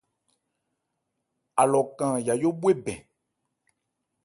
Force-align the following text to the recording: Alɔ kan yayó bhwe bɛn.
Alɔ 1.61 1.81
kan 1.97 2.13
yayó 2.25 2.49
bhwe 2.59 2.71
bɛn. 2.85 2.99